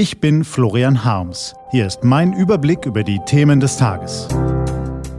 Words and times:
Ich 0.00 0.18
bin 0.18 0.44
Florian 0.44 1.04
Harms. 1.04 1.54
Hier 1.72 1.86
ist 1.86 2.04
mein 2.04 2.32
Überblick 2.32 2.86
über 2.86 3.04
die 3.04 3.20
Themen 3.26 3.60
des 3.60 3.76
Tages. 3.76 4.28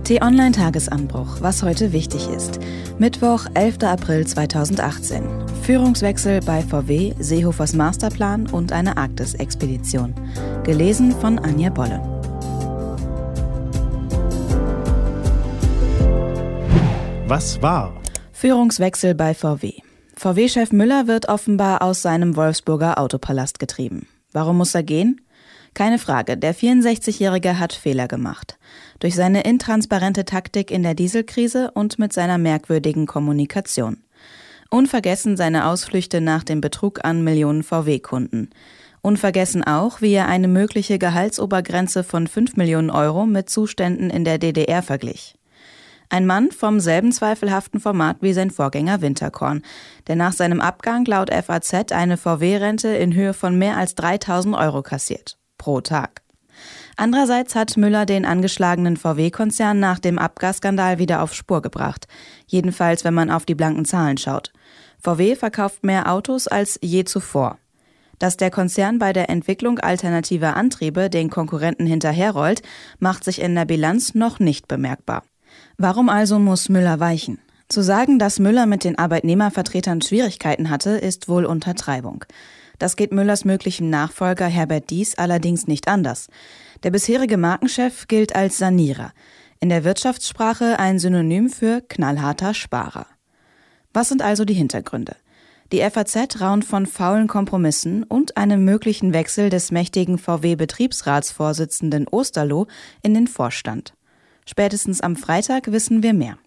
T-Online-Tagesanbruch, 0.06 1.40
was 1.40 1.62
heute 1.62 1.94
wichtig 1.94 2.28
ist. 2.28 2.60
Mittwoch, 2.98 3.46
11. 3.54 3.84
April 3.84 4.26
2018. 4.26 5.24
Führungswechsel 5.62 6.40
bei 6.40 6.64
VW, 6.64 7.14
Seehofers 7.20 7.76
Masterplan 7.76 8.48
und 8.48 8.72
eine 8.72 8.98
Arktis-Expedition. 8.98 10.16
Gelesen 10.64 11.12
von 11.12 11.38
Anja 11.38 11.70
Bolle. 11.70 12.02
Was 17.28 17.62
war? 17.62 17.94
Führungswechsel 18.32 19.14
bei 19.14 19.36
VW. 19.36 19.74
VW-Chef 20.16 20.72
Müller 20.72 21.06
wird 21.06 21.30
offenbar 21.30 21.84
aus 21.84 22.02
seinem 22.02 22.36
Wolfsburger 22.36 22.98
Autopalast 22.98 23.60
getrieben. 23.60 24.08
Warum 24.34 24.58
muss 24.58 24.76
er 24.76 24.84
gehen? 24.84 25.22
Keine 25.74 26.00
Frage, 26.00 26.38
der 26.38 26.54
64-Jährige 26.54 27.58
hat 27.58 27.74
Fehler 27.74 28.08
gemacht. 28.08 28.58
Durch 29.00 29.16
seine 29.16 29.44
intransparente 29.44 30.26
Taktik 30.26 30.70
in 30.70 30.84
der 30.84 30.96
Dieselkrise 30.96 31.72
und 31.72 31.98
mit 31.98 32.12
seiner 32.12 32.38
merkwürdigen 32.38 33.06
Kommunikation. 33.06 34.04
Unvergessen 34.70 35.38
seine 35.38 35.68
Ausflüchte 35.68 36.22
nach 36.22 36.44
dem 36.44 36.62
Betrug 36.62 37.04
an 37.04 37.24
Millionen 37.24 37.64
VW-Kunden. 37.64 38.50
Unvergessen 39.02 39.64
auch, 39.64 40.02
wie 40.02 40.14
er 40.14 40.28
eine 40.28 40.48
mögliche 40.48 41.00
Gehaltsobergrenze 41.00 42.04
von 42.04 42.28
5 42.28 42.56
Millionen 42.56 42.90
Euro 42.90 43.26
mit 43.26 43.50
Zuständen 43.50 44.10
in 44.10 44.24
der 44.24 44.38
DDR 44.38 44.84
verglich. 44.84 45.36
Ein 46.12 46.26
Mann 46.26 46.52
vom 46.52 46.82
selben 46.82 47.14
zweifelhaften 47.14 47.80
Format 47.80 48.18
wie 48.20 48.34
sein 48.34 48.52
Vorgänger 48.52 49.00
Winterkorn, 49.00 49.62
der 50.08 50.18
nach 50.18 50.34
seinem 50.34 50.60
Abgang 50.60 51.06
laut 51.06 51.34
FAZ 51.34 51.94
eine 51.94 52.18
VW-Rente 52.18 52.90
in 52.90 53.14
Höhe 53.14 53.34
von 53.34 53.58
mehr 53.58 53.78
als 53.78 53.96
3000 53.96 54.54
Euro 54.58 54.82
kassiert. 54.82 55.38
Pro 55.58 55.80
Tag. 55.80 56.22
Andererseits 56.98 57.56
hat 57.56 57.78
Müller 57.78 58.06
den 58.06 58.26
angeschlagenen 58.26 58.98
VW-Konzern 58.98 59.80
nach 59.80 60.00
dem 60.00 60.20
Abgasskandal 60.20 61.00
wieder 61.00 61.24
auf 61.24 61.34
Spur 61.34 61.62
gebracht. 61.62 62.10
Jedenfalls, 62.46 63.06
wenn 63.06 63.14
man 63.14 63.32
auf 63.32 63.46
die 63.46 63.56
blanken 63.56 63.86
Zahlen 63.86 64.18
schaut. 64.18 64.52
VW 65.00 65.38
verkauft 65.38 65.86
mehr 65.86 66.12
Autos 66.12 66.50
als 66.50 66.78
je 66.82 67.06
zuvor. 67.06 67.58
Dass 68.20 68.36
der 68.36 68.52
Konzern 68.52 69.00
bei 69.00 69.14
der 69.14 69.30
Entwicklung 69.30 69.80
alternativer 69.80 70.58
Antriebe 70.58 71.10
den 71.10 71.30
Konkurrenten 71.30 71.86
hinterherrollt, 71.86 72.64
macht 73.00 73.24
sich 73.24 73.42
in 73.42 73.56
der 73.56 73.64
Bilanz 73.64 74.14
noch 74.14 74.40
nicht 74.40 74.68
bemerkbar. 74.68 75.24
Warum 75.78 76.10
also 76.10 76.40
muss 76.40 76.70
Müller 76.70 77.00
weichen? 77.00 77.40
Zu 77.70 77.82
sagen, 77.82 78.20
dass 78.20 78.40
Müller 78.40 78.66
mit 78.66 78.84
den 78.84 78.98
Arbeitnehmervertretern 78.98 80.02
Schwierigkeiten 80.02 80.70
hatte, 80.70 80.92
ist 80.92 81.30
wohl 81.30 81.46
Untertreibung. 81.46 82.26
Das 82.80 82.96
geht 82.96 83.12
Müllers 83.12 83.46
möglichem 83.46 83.90
Nachfolger 83.90 84.48
Herbert 84.48 84.90
Dies 84.90 85.16
allerdings 85.16 85.68
nicht 85.68 85.88
anders. 85.88 86.28
Der 86.84 86.92
bisherige 86.92 87.38
Markenchef 87.38 88.08
gilt 88.08 88.36
als 88.36 88.58
Sanierer, 88.58 89.14
in 89.60 89.70
der 89.70 89.84
Wirtschaftssprache 89.84 90.80
ein 90.80 90.98
Synonym 90.98 91.50
für 91.50 91.82
knallharter 91.82 92.54
Sparer. 92.54 93.06
Was 93.94 94.10
sind 94.10 94.22
also 94.22 94.46
die 94.46 94.56
Hintergründe? 94.56 95.16
Die 95.72 95.80
FAZ 95.90 96.42
raunt 96.42 96.66
von 96.66 96.86
faulen 96.86 97.28
Kompromissen 97.28 98.04
und 98.04 98.36
einem 98.36 98.66
möglichen 98.66 99.14
Wechsel 99.14 99.50
des 99.50 99.72
mächtigen 99.72 100.18
VW-Betriebsratsvorsitzenden 100.18 102.08
Osterloh 102.10 102.68
in 103.04 103.14
den 103.14 103.28
Vorstand. 103.28 103.94
Spätestens 104.52 105.00
am 105.00 105.16
Freitag 105.16 105.72
wissen 105.72 106.04
wir 106.04 106.14
mehr. 106.14 106.38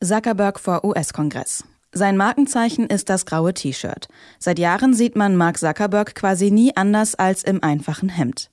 Zuckerberg 0.00 0.60
vor 0.60 0.84
US-Kongress. 0.84 1.64
Sein 1.90 2.16
Markenzeichen 2.16 2.86
ist 2.86 3.10
das 3.10 3.26
graue 3.26 3.52
T-Shirt. 3.52 4.06
Seit 4.38 4.60
Jahren 4.60 4.94
sieht 4.94 5.16
man 5.16 5.34
Mark 5.34 5.58
Zuckerberg 5.58 6.14
quasi 6.14 6.52
nie 6.52 6.76
anders 6.76 7.16
als 7.16 7.42
im 7.42 7.60
einfachen 7.64 8.10
Hemd. 8.10 8.48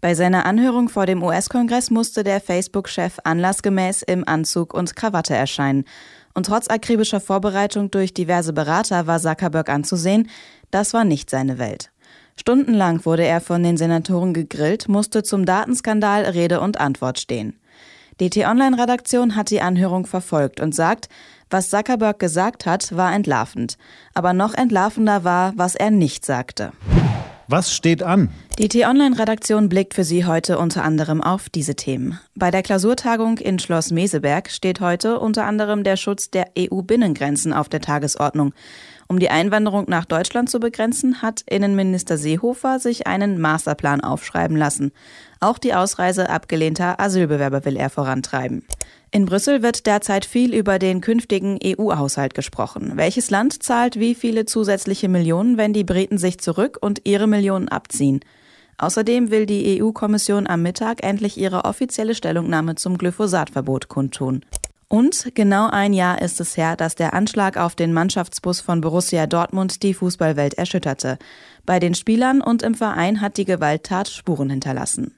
Bei 0.00 0.14
seiner 0.14 0.46
Anhörung 0.46 0.88
vor 0.88 1.04
dem 1.04 1.24
US-Kongress 1.24 1.90
musste 1.90 2.22
der 2.22 2.40
Facebook-Chef 2.40 3.18
anlassgemäß 3.24 4.02
im 4.02 4.22
Anzug 4.28 4.72
und 4.72 4.94
Krawatte 4.94 5.34
erscheinen. 5.34 5.84
Und 6.32 6.46
trotz 6.46 6.68
akribischer 6.68 7.20
Vorbereitung 7.20 7.90
durch 7.90 8.14
diverse 8.14 8.52
Berater 8.52 9.08
war 9.08 9.18
Zuckerberg 9.18 9.68
anzusehen, 9.68 10.30
das 10.70 10.94
war 10.94 11.02
nicht 11.02 11.28
seine 11.28 11.58
Welt. 11.58 11.90
Stundenlang 12.36 13.04
wurde 13.04 13.24
er 13.24 13.40
von 13.40 13.64
den 13.64 13.76
Senatoren 13.76 14.32
gegrillt, 14.32 14.88
musste 14.88 15.24
zum 15.24 15.44
Datenskandal 15.44 16.22
Rede 16.22 16.60
und 16.60 16.78
Antwort 16.78 17.18
stehen. 17.18 17.58
Die 18.20 18.30
T-Online-Redaktion 18.30 19.34
hat 19.34 19.50
die 19.50 19.60
Anhörung 19.60 20.06
verfolgt 20.06 20.60
und 20.60 20.72
sagt, 20.72 21.08
was 21.50 21.70
Zuckerberg 21.70 22.20
gesagt 22.20 22.64
hat, 22.64 22.96
war 22.96 23.12
entlarvend. 23.12 23.76
Aber 24.14 24.32
noch 24.32 24.54
entlarvender 24.54 25.24
war, 25.24 25.52
was 25.56 25.74
er 25.74 25.90
nicht 25.90 26.24
sagte. 26.24 26.72
Was 27.48 27.74
steht 27.74 28.02
an? 28.02 28.30
Die 28.58 28.68
T-Online-Redaktion 28.68 29.68
blickt 29.68 29.94
für 29.94 30.04
Sie 30.04 30.24
heute 30.24 30.58
unter 30.58 30.84
anderem 30.84 31.20
auf 31.20 31.50
diese 31.50 31.74
Themen. 31.74 32.18
Bei 32.36 32.52
der 32.52 32.62
Klausurtagung 32.62 33.38
in 33.38 33.58
Schloss 33.58 33.90
Meseberg 33.90 34.48
steht 34.48 34.80
heute 34.80 35.18
unter 35.18 35.44
anderem 35.44 35.82
der 35.82 35.96
Schutz 35.96 36.30
der 36.30 36.52
EU-Binnengrenzen 36.56 37.52
auf 37.52 37.68
der 37.68 37.80
Tagesordnung. 37.80 38.54
Um 39.14 39.20
die 39.20 39.30
Einwanderung 39.30 39.84
nach 39.86 40.06
Deutschland 40.06 40.50
zu 40.50 40.58
begrenzen, 40.58 41.22
hat 41.22 41.42
Innenminister 41.48 42.18
Seehofer 42.18 42.80
sich 42.80 43.06
einen 43.06 43.40
Masterplan 43.40 44.00
aufschreiben 44.00 44.56
lassen. 44.56 44.90
Auch 45.38 45.58
die 45.58 45.72
Ausreise 45.72 46.30
abgelehnter 46.30 46.98
Asylbewerber 46.98 47.64
will 47.64 47.76
er 47.76 47.90
vorantreiben. 47.90 48.66
In 49.12 49.26
Brüssel 49.26 49.62
wird 49.62 49.86
derzeit 49.86 50.24
viel 50.24 50.52
über 50.52 50.80
den 50.80 51.00
künftigen 51.00 51.60
EU-Haushalt 51.64 52.34
gesprochen. 52.34 52.94
Welches 52.96 53.30
Land 53.30 53.62
zahlt 53.62 54.00
wie 54.00 54.16
viele 54.16 54.46
zusätzliche 54.46 55.08
Millionen, 55.08 55.58
wenn 55.58 55.72
die 55.72 55.84
Briten 55.84 56.18
sich 56.18 56.40
zurück 56.40 56.76
und 56.80 57.02
ihre 57.04 57.28
Millionen 57.28 57.68
abziehen? 57.68 58.18
Außerdem 58.78 59.30
will 59.30 59.46
die 59.46 59.80
EU-Kommission 59.80 60.48
am 60.48 60.62
Mittag 60.62 61.04
endlich 61.04 61.38
ihre 61.38 61.66
offizielle 61.66 62.16
Stellungnahme 62.16 62.74
zum 62.74 62.98
Glyphosatverbot 62.98 63.86
kundtun. 63.86 64.44
Und 64.88 65.34
genau 65.34 65.68
ein 65.70 65.92
Jahr 65.92 66.22
ist 66.22 66.40
es 66.40 66.56
her, 66.56 66.76
dass 66.76 66.94
der 66.94 67.14
Anschlag 67.14 67.56
auf 67.56 67.74
den 67.74 67.92
Mannschaftsbus 67.92 68.60
von 68.60 68.80
Borussia 68.80 69.26
Dortmund 69.26 69.82
die 69.82 69.94
Fußballwelt 69.94 70.54
erschütterte. 70.54 71.18
Bei 71.66 71.80
den 71.80 71.94
Spielern 71.94 72.40
und 72.40 72.62
im 72.62 72.74
Verein 72.74 73.20
hat 73.20 73.36
die 73.36 73.44
Gewalttat 73.44 74.08
Spuren 74.08 74.50
hinterlassen. 74.50 75.14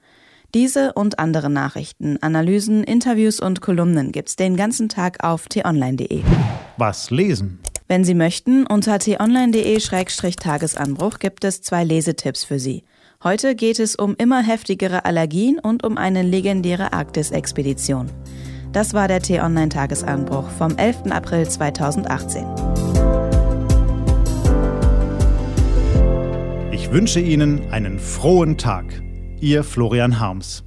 Diese 0.53 0.93
und 0.93 1.19
andere 1.19 1.49
Nachrichten, 1.49 2.17
Analysen, 2.21 2.83
Interviews 2.83 3.41
und 3.41 3.61
Kolumnen 3.61 4.13
gibt's 4.13 4.37
den 4.37 4.55
ganzen 4.55 4.87
Tag 4.87 5.23
auf 5.23 5.47
t-online.de. 5.47 6.23
Was 6.77 7.11
lesen? 7.11 7.59
Wenn 7.89 8.03
Sie 8.03 8.15
möchten, 8.15 8.65
unter 8.65 8.99
t-online.de-tagesanbruch 8.99 11.19
gibt 11.19 11.43
es 11.43 11.61
zwei 11.61 11.83
Lesetipps 11.83 12.43
für 12.43 12.57
Sie. 12.59 12.83
Heute 13.23 13.55
geht 13.55 13.79
es 13.79 13.95
um 13.95 14.15
immer 14.17 14.43
heftigere 14.43 15.05
Allergien 15.05 15.59
und 15.59 15.83
um 15.83 15.97
eine 15.97 16.21
legendäre 16.21 16.93
Arktis-Expedition. 16.93 18.11
Das 18.73 18.93
war 18.93 19.07
der 19.07 19.21
T-Online-Tagesanbruch 19.21 20.49
vom 20.49 20.77
11. 20.77 21.11
April 21.11 21.47
2018. 21.47 22.45
Ich 26.71 26.91
wünsche 26.91 27.19
Ihnen 27.19 27.71
einen 27.71 27.99
frohen 27.99 28.57
Tag. 28.57 28.85
Ihr 29.39 29.63
Florian 29.63 30.19
Harms. 30.19 30.66